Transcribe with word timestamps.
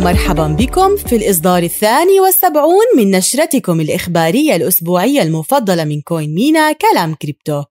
ومرحبا 0.00 0.46
بكم 0.46 0.96
في 0.96 1.16
الإصدار 1.16 1.62
الثاني 1.62 2.20
والسبعون 2.20 2.84
من 2.96 3.10
نشرتكم 3.10 3.80
الإخبارية 3.80 4.56
الأسبوعية 4.56 5.22
المفضلة 5.22 5.84
من 5.84 6.00
CoinMENA 6.00 6.72
كلام 6.72 7.14
كريبتو. 7.14 7.62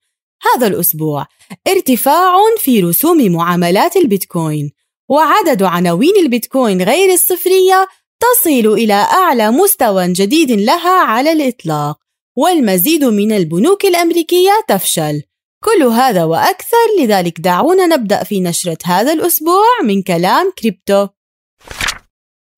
هذا 0.42 0.68
الأسبوع 0.68 1.26
ارتفاع 1.68 2.34
في 2.58 2.80
رسوم 2.80 3.32
معاملات 3.32 3.98
البيتكوين 3.98 4.72
وعدد 5.10 5.64
عناوين 5.64 6.16
البيتكوين 6.24 6.82
غير 6.82 7.14
الصفرية 7.14 7.88
تصل 8.20 8.74
إلى 8.74 8.94
أعلى 8.94 9.52
مستوى 9.52 10.14
جديد 10.14 10.52
لها 10.52 11.00
على 11.00 11.32
الإطلاق 11.32 11.98
والمزيد 12.38 13.04
من 13.04 13.32
البنوك 13.32 13.86
الأمريكية 13.86 14.52
تفشل. 14.68 15.22
كل 15.64 15.84
هذا 15.84 16.24
وأكثر 16.24 16.88
لذلك 17.00 17.40
دعونا 17.40 17.86
نبدأ 17.86 18.24
في 18.24 18.42
نشرة 18.42 18.78
هذا 18.86 19.14
الأسبوع 19.14 19.82
من 19.84 20.02
كلام 20.02 20.54
كريبتو. 20.60 21.08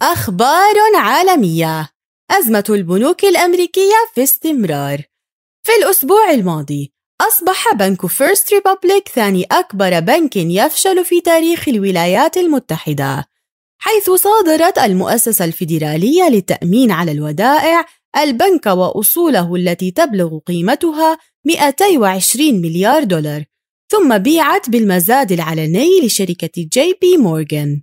أخبار 0.01 0.75
عالمية. 0.95 1.89
أزمة 2.31 2.63
البنوك 2.69 3.25
الأمريكية 3.25 3.95
في 4.15 4.23
استمرار. 4.23 5.01
في 5.63 5.71
الأسبوع 5.81 6.31
الماضي 6.31 6.93
أصبح 7.21 7.73
بنك 7.73 8.05
فيرست 8.05 8.53
ريبابليك 8.53 9.07
ثاني 9.09 9.45
أكبر 9.51 9.99
بنك 9.99 10.35
يفشل 10.35 11.05
في 11.05 11.21
تاريخ 11.21 11.67
الولايات 11.67 12.37
المتحدة 12.37 13.25
حيث 13.77 14.09
صادرت 14.11 14.77
المؤسسة 14.77 15.45
الفيدرالية 15.45 16.29
للتأمين 16.29 16.91
على 16.91 17.11
الودائع 17.11 17.85
البنك 18.17 18.65
وأصوله 18.65 19.55
التي 19.55 19.91
تبلغ 19.91 20.39
قيمتها 20.39 21.17
220 21.45 22.61
مليار 22.61 23.03
دولار 23.03 23.43
ثم 23.91 24.17
بيعت 24.17 24.69
بالمزاد 24.69 25.31
العلني 25.31 26.01
لشركة 26.03 26.51
جي 26.73 26.97
بي 27.01 27.17
مورغان 27.17 27.81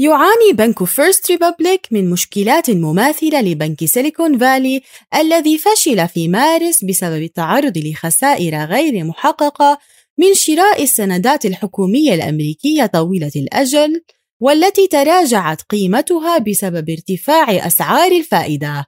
يعاني 0.00 0.52
بنك 0.52 0.84
فيرست 0.84 1.30
ريبابليك 1.30 1.86
من 1.90 2.10
مشكلات 2.10 2.70
مماثلة 2.70 3.40
لبنك 3.40 3.84
سيليكون 3.84 4.38
فالي 4.38 4.82
الذي 5.14 5.58
فشل 5.58 6.08
في 6.08 6.28
مارس 6.28 6.84
بسبب 6.84 7.22
التعرض 7.22 7.78
لخسائر 7.78 8.64
غير 8.64 9.04
محققة 9.04 9.78
من 10.18 10.34
شراء 10.34 10.82
السندات 10.82 11.46
الحكومية 11.46 12.14
الأمريكية 12.14 12.86
طويلة 12.86 13.32
الأجل 13.36 14.02
والتي 14.40 14.86
تراجعت 14.86 15.62
قيمتها 15.62 16.38
بسبب 16.38 16.90
ارتفاع 16.90 17.66
أسعار 17.66 18.12
الفائدة. 18.12 18.86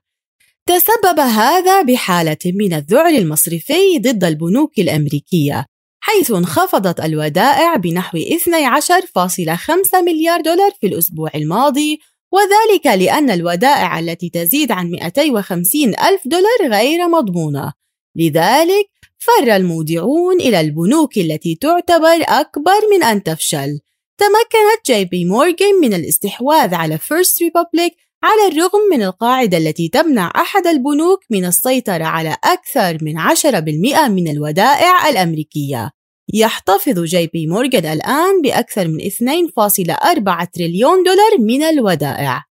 تسبب 0.67 1.21
هذا 1.21 1.83
بحالة 1.83 2.39
من 2.45 2.73
الذعر 2.73 3.15
المصرفي 3.15 3.99
ضد 3.99 4.25
البنوك 4.25 4.79
الأمريكية، 4.79 5.67
حيث 6.01 6.31
انخفضت 6.31 7.01
الودائع 7.01 7.77
بنحو 7.77 8.19
12.5 8.19 10.03
مليار 10.03 10.41
دولار 10.41 10.71
في 10.81 10.87
الأسبوع 10.87 11.31
الماضي 11.35 12.01
وذلك 12.33 12.87
لأن 12.87 13.31
الودائع 13.31 13.99
التي 13.99 14.31
تزيد 14.31 14.73
عن 14.73 14.91
250 14.91 15.89
ألف 15.89 16.21
دولار 16.27 16.81
غير 16.81 17.09
مضمونة. 17.09 17.73
لذلك 18.17 18.87
فر 19.19 19.57
المودعون 19.57 20.41
إلى 20.41 20.61
البنوك 20.61 21.19
التي 21.19 21.55
تعتبر 21.55 22.25
أكبر 22.29 22.81
من 22.93 23.03
أن 23.03 23.23
تفشل. 23.23 23.81
تمكنت 24.19 24.87
جي 24.87 25.05
بي 25.05 25.25
مورغان 25.25 25.81
من 25.81 25.95
الاستحواذ 25.95 26.75
على 26.75 26.99
فيرست 26.99 27.43
ريبابليك 27.43 27.97
على 28.23 28.53
الرغم 28.53 28.81
من 28.91 29.03
القاعدة 29.03 29.59
التي 29.59 29.89
تمنع 29.89 30.33
أحد 30.37 30.67
البنوك 30.67 31.21
من 31.31 31.45
السيطرة 31.45 32.05
على 32.05 32.37
أكثر 32.45 32.99
من 33.03 33.19
10% 33.19 34.09
من 34.09 34.29
الودائع 34.29 35.09
الأمريكية 35.09 35.91
يحتفظ 36.35 37.01
جي 37.01 37.27
بي 37.27 37.47
مورغان 37.47 37.87
الآن 37.87 38.43
بأكثر 38.43 38.89
من 38.89 39.01
2.4 39.01 40.47
تريليون 40.53 41.03
دولار 41.03 41.39
من 41.39 41.63
الودائع. 41.63 42.45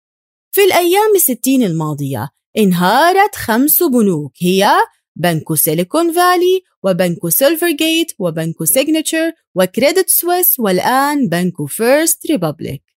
في 0.52 0.64
الأيام 0.64 1.14
الستين 1.16 1.62
الماضية 1.62 2.28
انهارت 2.58 3.34
خمس 3.34 3.82
بنوك 3.82 4.32
هي 4.42 4.68
بنك 5.16 5.54
سيليكون 5.54 6.12
فالي 6.12 6.62
وبنك 6.82 7.28
سيلفر 7.28 7.70
جيت 7.70 8.12
وبنك 8.18 8.64
سيجنتشر 8.64 9.32
وكريدت 9.54 10.08
سويس 10.08 10.60
والآن 10.60 11.28
بنك 11.28 11.54
فيرست 11.68 12.26
ريبابليك. 12.30 12.87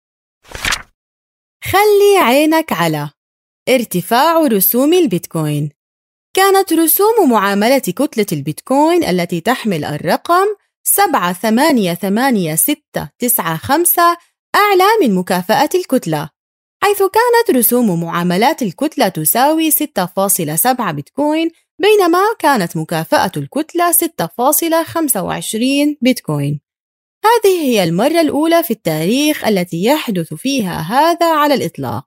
خلي 1.63 2.17
عينك 2.17 2.71
على 2.71 3.09
ارتفاع 3.69 4.37
رسوم 4.39 4.93
البيتكوين. 4.93 5.69
كانت 6.35 6.73
رسوم 6.73 7.29
معاملة 7.29 7.77
كتلة 7.77 8.25
البيتكوين 8.31 9.03
التي 9.03 9.41
تحمل 9.41 9.85
الرقم 9.85 10.45
سبعة 10.83 11.33
ثمانية 11.33 11.93
ثمانية 11.93 12.55
ستة 12.55 13.09
تسعة 13.19 13.57
خمسة 13.57 14.17
أعلى 14.55 14.83
من 15.01 15.15
مكافأة 15.15 15.69
الكتلة 15.75 16.29
حيث 16.83 16.97
كانت 16.97 17.57
رسوم 17.57 18.03
معاملات 18.03 18.61
الكتلة 18.61 19.07
تساوي 19.07 19.71
6.7 19.71 20.91
بيتكوين 20.91 21.49
بينما 21.79 22.23
كانت 22.39 22.77
مكافأة 22.77 23.31
الكتلة 23.37 23.91
6.25 23.91 23.97
بيتكوين. 26.01 26.61
هذه 27.23 27.61
هي 27.61 27.83
المرة 27.83 28.21
الأولى 28.21 28.63
في 28.63 28.71
التاريخ 28.71 29.47
التي 29.47 29.83
يحدث 29.83 30.33
فيها 30.33 30.81
هذا 30.81 31.33
على 31.33 31.53
الإطلاق. 31.53 32.05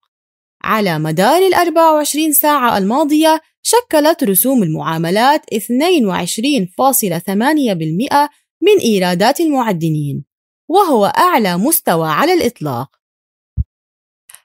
على 0.62 0.98
مدار 0.98 1.47
ال 1.47 1.54
24 1.54 2.32
ساعة 2.32 2.78
الماضية 2.78 3.41
شكلت 3.62 4.24
رسوم 4.24 4.62
المعاملات 4.62 5.54
22.8% 5.54 8.28
من 8.62 8.78
إيرادات 8.82 9.41
المعدنين 9.41 10.24
وهو 10.69 11.06
أعلى 11.06 11.56
مستوى 11.56 12.08
على 12.08 12.32
الإطلاق. 12.32 12.91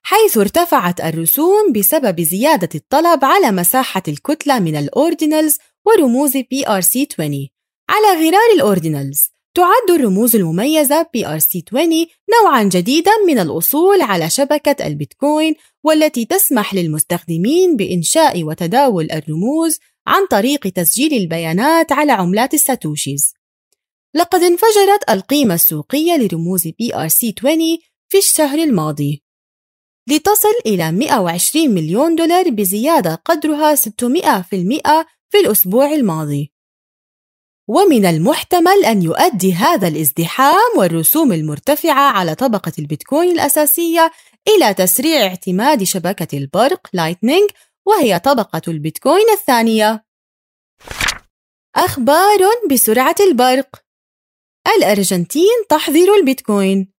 حيث 0.03 0.37
ارتفعت 0.37 1.01
الرسوم 1.01 1.71
بسبب 1.71 2.21
زيادة 2.21 2.69
الطلب 2.75 3.25
على 3.25 3.51
مساحة 3.51 4.03
الكتلة 4.07 4.59
من 4.59 4.75
الأوردينالز 4.75 5.57
ورموز 5.85 6.37
PRC20 6.37 7.47
على 7.89 8.07
غرار 8.15 8.53
الأوردينالز 8.55 9.38
تعد 9.55 9.99
الرموز 9.99 10.35
المميزة 10.35 11.03
PRC20 11.03 12.07
نوعا 12.43 12.63
جديدا 12.63 13.11
من 13.27 13.39
الأصول 13.39 14.01
على 14.01 14.29
شبكة 14.29 14.87
البيتكوين 14.87 15.55
والتي 15.83 16.25
تسمح 16.25 16.73
للمستخدمين 16.73 17.75
بإنشاء 17.75 18.43
وتداول 18.43 19.11
الرموز 19.11 19.79
عن 20.07 20.27
طريق 20.27 20.67
تسجيل 20.67 21.13
البيانات 21.13 21.91
على 21.91 22.11
عملات 22.11 22.53
الساتوشيز. 22.53 23.33
لقد 24.15 24.43
انفجرت 24.43 25.09
القيمة 25.09 25.53
السوقية 25.53 26.17
لرموز 26.17 26.67
BRC20 26.67 27.79
في 28.09 28.17
الشهر 28.17 28.59
الماضي. 28.59 29.23
لتصل 30.09 30.53
إلى 30.65 30.91
120 30.91 31.69
مليون 31.69 32.15
دولار 32.15 32.49
بزيادة 32.49 33.15
قدرها 33.15 33.75
600% 33.75 35.05
في 35.29 35.37
الأسبوع 35.39 35.93
الماضي. 35.93 36.51
ومن 37.69 38.05
المحتمل 38.05 38.85
أن 38.85 39.01
يؤدي 39.01 39.53
هذا 39.53 39.87
الازدحام 39.87 40.77
والرسوم 40.77 41.33
المرتفعة 41.33 42.11
على 42.11 42.35
طبقة 42.35 42.71
البيتكوين 42.79 43.31
الأساسية 43.31 44.11
إلى 44.47 44.73
تسريع 44.73 45.25
اعتماد 45.25 45.83
شبكة 45.83 46.37
البرق 46.37 46.87
لايتنينج 46.93 47.49
وهي 47.85 48.19
طبقة 48.19 48.61
البيتكوين 48.67 49.29
الثانية. 49.33 50.05
أخبار 51.75 52.39
بسرعة 52.71 53.15
البرق. 53.19 53.83
الأرجنتين 54.77 55.65
تحظر 55.69 56.15
البيتكوين. 56.19 56.93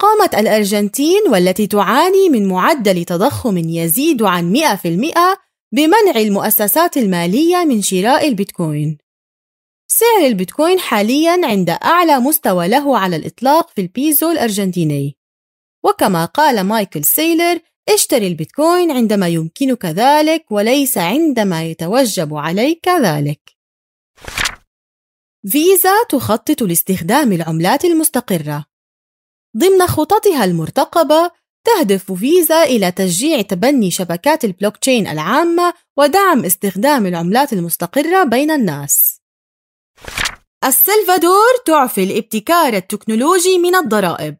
قامت 0.00 0.34
الأرجنتين 0.34 1.22
والتي 1.30 1.66
تعاني 1.66 2.28
من 2.28 2.48
معدل 2.48 3.04
تضخم 3.04 3.58
يزيد 3.58 4.22
عن 4.22 4.52
100% 4.52 5.38
بمنع 5.72 6.16
المؤسسات 6.16 6.96
المالية 6.96 7.64
من 7.64 7.82
شراء 7.82 8.28
البيتكوين. 8.28 9.03
سعر 9.98 10.26
البيتكوين 10.26 10.78
حاليا 10.78 11.40
عند 11.44 11.70
أعلى 11.70 12.18
مستوى 12.20 12.68
له 12.68 12.98
على 12.98 13.16
الإطلاق 13.16 13.70
في 13.70 13.80
البيزو 13.80 14.30
الأرجنتيني. 14.30 15.16
وكما 15.84 16.24
قال 16.24 16.60
مايكل 16.60 17.04
سيلر: 17.04 17.60
اشتري 17.88 18.26
البيتكوين 18.26 18.90
عندما 18.90 19.28
يمكنك 19.28 19.84
ذلك 19.84 20.44
وليس 20.50 20.98
عندما 20.98 21.64
يتوجب 21.64 22.34
عليك 22.34 22.88
ذلك. 22.88 23.40
فيزا 25.48 26.04
تخطط 26.08 26.62
لاستخدام 26.62 27.32
العملات 27.32 27.84
المستقرة 27.84 28.64
ضمن 29.56 29.86
خططها 29.86 30.44
المرتقبة 30.44 31.30
تهدف 31.64 32.12
فيزا 32.12 32.62
إلى 32.62 32.92
تشجيع 32.92 33.42
تبني 33.42 33.90
شبكات 33.90 34.44
البلوكتشين 34.44 35.06
العامة 35.06 35.74
ودعم 35.96 36.44
استخدام 36.44 37.06
العملات 37.06 37.52
المستقرة 37.52 38.24
بين 38.24 38.50
الناس. 38.50 39.23
السلفادور 40.66 41.52
تعفي 41.66 42.04
الابتكار 42.04 42.74
التكنولوجي 42.74 43.58
من 43.58 43.74
الضرائب. 43.74 44.36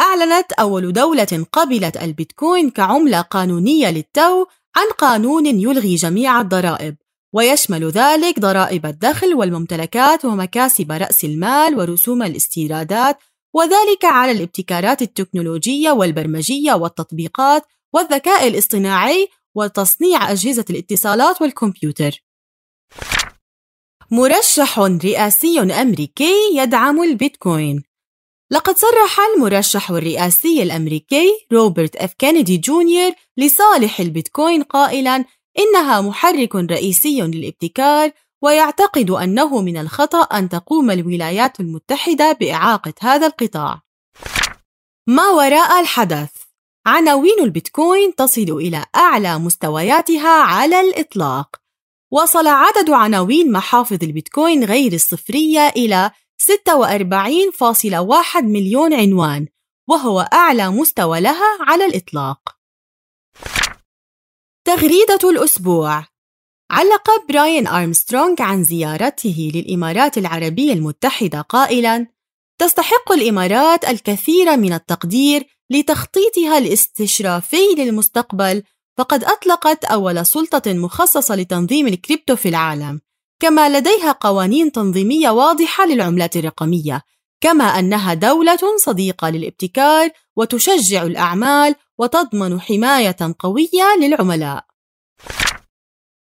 أعلنت 0.00 0.52
أول 0.52 0.92
دولة 0.92 1.46
قبلت 1.52 1.96
البيتكوين 1.96 2.70
كعملة 2.70 3.20
قانونية 3.20 3.90
للتو 3.90 4.46
عن 4.76 4.86
قانون 4.98 5.46
يلغي 5.46 5.94
جميع 5.94 6.40
الضرائب 6.40 6.96
ويشمل 7.34 7.90
ذلك 7.90 8.40
ضرائب 8.40 8.86
الدخل 8.86 9.34
والممتلكات 9.34 10.24
ومكاسب 10.24 10.92
رأس 10.92 11.24
المال 11.24 11.78
ورسوم 11.78 12.22
الاستيرادات 12.22 13.18
وذلك 13.54 14.04
على 14.04 14.32
الابتكارات 14.32 15.02
التكنولوجية 15.02 15.90
والبرمجية 15.90 16.72
والتطبيقات 16.72 17.66
والذكاء 17.94 18.48
الاصطناعي 18.48 19.28
وتصنيع 19.54 20.30
أجهزة 20.30 20.64
الاتصالات 20.70 21.42
والكمبيوتر. 21.42 22.27
مرشح 24.10 24.78
رئاسي 24.78 25.60
أمريكي 25.60 26.34
يدعم 26.54 27.02
البيتكوين 27.02 27.82
لقد 28.50 28.76
صرح 28.76 29.20
المرشح 29.34 29.90
الرئاسي 29.90 30.62
الأمريكي 30.62 31.46
روبرت 31.52 31.96
اف 31.96 32.12
كينيدي 32.12 32.58
جونيور 32.58 33.12
لصالح 33.36 34.00
البيتكوين 34.00 34.62
قائلاً 34.62 35.24
إنها 35.58 36.00
محرك 36.00 36.54
رئيسي 36.54 37.20
للابتكار 37.20 38.10
ويعتقد 38.42 39.10
أنه 39.10 39.60
من 39.60 39.76
الخطأ 39.76 40.22
أن 40.22 40.48
تقوم 40.48 40.90
الولايات 40.90 41.60
المتحدة 41.60 42.32
بإعاقة 42.32 42.94
هذا 43.00 43.26
القطاع. 43.26 43.82
ما 45.06 45.28
وراء 45.28 45.80
الحدث 45.80 46.30
عناوين 46.86 47.40
البيتكوين 47.42 48.14
تصل 48.14 48.42
إلى 48.50 48.84
أعلى 48.96 49.38
مستوياتها 49.38 50.42
على 50.42 50.80
الإطلاق. 50.80 51.56
وصل 52.10 52.46
عدد 52.46 52.90
عناوين 52.90 53.52
محافظ 53.52 53.98
البيتكوين 54.02 54.64
غير 54.64 54.92
الصفرية 54.92 55.68
إلى 55.68 56.10
46.1 56.38 58.44
مليون 58.44 58.94
عنوان، 58.94 59.46
وهو 59.88 60.20
أعلى 60.20 60.70
مستوى 60.70 61.20
لها 61.20 61.58
على 61.60 61.86
الإطلاق. 61.86 62.56
تغريدة 64.64 65.30
الأسبوع 65.30 66.06
علق 66.70 67.10
براين 67.28 67.66
أرمسترونغ 67.66 68.34
عن 68.40 68.64
زيارته 68.64 69.52
للإمارات 69.54 70.18
العربية 70.18 70.72
المتحدة 70.72 71.40
قائلاً: 71.40 72.06
تستحق 72.60 73.12
الإمارات 73.12 73.84
الكثير 73.84 74.56
من 74.56 74.72
التقدير 74.72 75.46
لتخطيطها 75.70 76.58
الاستشرافي 76.58 77.74
للمستقبل 77.78 78.62
فقد 78.98 79.24
أطلقت 79.24 79.84
أول 79.84 80.26
سلطة 80.26 80.72
مخصصة 80.72 81.34
لتنظيم 81.36 81.86
الكريبتو 81.86 82.36
في 82.36 82.48
العالم 82.48 83.00
كما 83.40 83.78
لديها 83.78 84.12
قوانين 84.12 84.72
تنظيمية 84.72 85.30
واضحة 85.30 85.86
للعملات 85.86 86.36
الرقمية 86.36 87.02
كما 87.40 87.64
أنها 87.64 88.14
دولة 88.14 88.76
صديقة 88.76 89.30
للابتكار 89.30 90.10
وتشجع 90.36 91.02
الأعمال 91.02 91.74
وتضمن 91.98 92.60
حماية 92.60 93.16
قوية 93.38 93.96
للعملاء. 94.00 94.64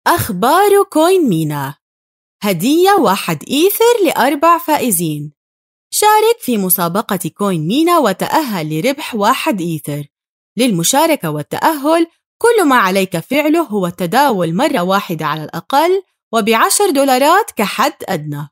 أخبار 0.08 0.84
كوين 0.84 1.30
مينا. 1.30 1.76
هدية 2.44 2.92
واحد 2.92 3.44
إيثر 3.50 4.06
لأربع 4.06 4.58
فائزين. 4.58 5.34
شارك 5.94 6.40
في 6.40 6.58
مسابقة 6.58 7.30
كوين 7.38 7.68
مينا 7.68 7.98
وتأهل 7.98 8.80
لربح 8.80 9.16
واحد 9.16 9.62
إيثر. 9.62 10.04
للمشاركة 10.58 11.30
والتأهل 11.30 12.08
كل 12.42 12.66
ما 12.66 12.76
عليك 12.76 13.20
فعله 13.20 13.62
هو 13.62 13.88
التداول 13.88 14.56
مرة 14.56 14.84
واحدة 14.84 15.26
على 15.26 15.44
الأقل 15.44 16.04
وبعشر 16.34 16.90
دولارات 16.90 17.52
كحد 17.52 17.94
أدنى. 18.04 18.50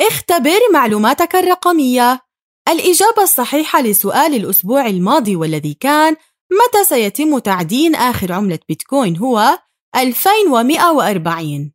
اختبر 0.00 0.58
معلوماتك 0.72 1.36
الرقمية. 1.36 2.20
الإجابة 2.68 3.22
الصحيحة 3.22 3.82
لسؤال 3.82 4.34
الأسبوع 4.34 4.86
الماضي 4.86 5.36
والذي 5.36 5.74
كان 5.74 6.16
متى 6.50 6.84
سيتم 6.84 7.38
تعدين 7.38 7.94
آخر 7.94 8.32
عملة 8.32 8.58
بيتكوين؟ 8.68 9.16
هو 9.16 9.58
2140 9.96 11.72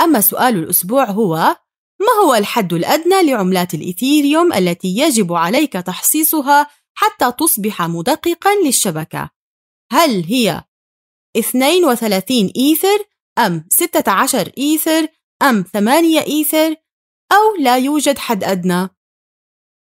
أما 0.00 0.20
سؤال 0.20 0.56
الأسبوع 0.56 1.04
هو 1.04 1.56
ما 2.00 2.24
هو 2.24 2.34
الحد 2.34 2.72
الأدنى 2.72 3.22
لعملات 3.22 3.74
الإيثيريوم 3.74 4.52
التي 4.52 4.88
يجب 4.88 5.32
عليك 5.32 5.72
تحصيصها 5.72 6.66
حتى 6.94 7.32
تصبح 7.32 7.82
مدققا 7.82 8.50
للشبكة؟ 8.64 9.37
هل 9.92 10.24
هي 10.24 10.64
32 11.36 12.50
إيثر 12.56 13.04
أم 13.38 13.66
16 13.70 14.52
إيثر 14.58 15.06
أم 15.42 15.64
8 15.72 16.20
إيثر 16.20 16.74
أو 17.32 17.56
لا 17.58 17.76
يوجد 17.76 18.18
حد 18.18 18.44
أدنى؟ 18.44 18.88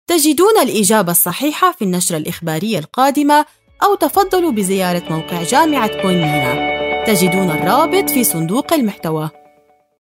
تجدون 0.06 0.58
الإجابة 0.62 1.12
الصحيحة 1.12 1.72
في 1.72 1.82
النشرة 1.82 2.16
الإخبارية 2.16 2.78
القادمة 2.78 3.46
أو 3.82 3.94
تفضلوا 3.94 4.52
بزيارة 4.52 5.12
موقع 5.12 5.42
جامعة 5.42 6.02
كونينا 6.02 6.74
تجدون 7.06 7.50
الرابط 7.50 8.10
في 8.10 8.24
صندوق 8.24 8.72
المحتوى 8.72 9.43